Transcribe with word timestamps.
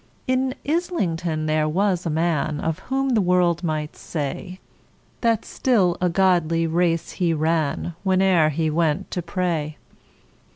In 0.27 0.55
Islington 0.67 1.45
there 1.45 1.69
was 1.69 2.07
a 2.07 2.09
man, 2.09 2.59
Of 2.59 2.79
whom 2.89 3.09
the 3.09 3.21
world 3.21 3.63
might 3.63 3.95
say, 3.95 4.59
That 5.21 5.45
still 5.45 5.95
a 6.01 6.09
godly 6.09 6.65
race 6.65 7.11
he 7.11 7.35
ran, 7.35 7.93
Whene'er 8.03 8.49
he 8.49 8.71
went 8.71 9.11
to 9.11 9.21
pray. 9.21 9.77